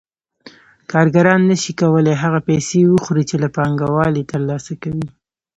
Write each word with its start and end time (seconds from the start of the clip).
کارګران 0.91 1.41
نشي 1.49 1.73
کولای 1.81 2.15
هغه 2.23 2.39
پیسې 2.49 2.79
وخوري 2.85 3.23
چې 3.29 3.35
له 3.43 3.47
پانګوال 3.55 4.13
یې 4.19 4.29
ترلاسه 4.33 4.73
کوي 4.83 5.07